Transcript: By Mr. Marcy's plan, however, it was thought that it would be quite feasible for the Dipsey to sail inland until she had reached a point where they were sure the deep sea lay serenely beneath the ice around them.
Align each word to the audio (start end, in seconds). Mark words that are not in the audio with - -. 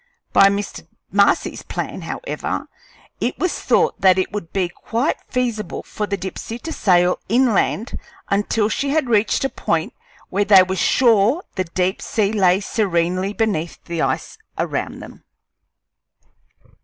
By 0.33 0.47
Mr. 0.47 0.87
Marcy's 1.11 1.61
plan, 1.61 2.01
however, 2.01 2.65
it 3.19 3.37
was 3.37 3.59
thought 3.59 4.01
that 4.01 4.17
it 4.17 4.31
would 4.31 4.51
be 4.51 4.67
quite 4.67 5.17
feasible 5.29 5.83
for 5.83 6.07
the 6.07 6.17
Dipsey 6.17 6.57
to 6.63 6.73
sail 6.73 7.19
inland 7.29 7.99
until 8.27 8.67
she 8.67 8.89
had 8.89 9.09
reached 9.09 9.43
a 9.45 9.49
point 9.49 9.93
where 10.29 10.43
they 10.43 10.63
were 10.63 10.75
sure 10.75 11.43
the 11.53 11.65
deep 11.65 12.01
sea 12.01 12.31
lay 12.33 12.59
serenely 12.61 13.31
beneath 13.31 13.77
the 13.85 14.01
ice 14.01 14.39
around 14.57 15.01
them. 15.01 15.23